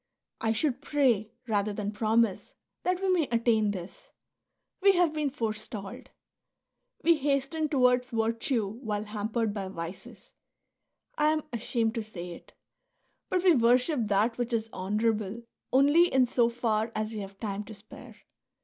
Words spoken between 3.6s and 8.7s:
this; we have been forestalled. We hasten towards virtue